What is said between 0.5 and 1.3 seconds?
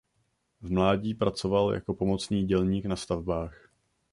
V mladí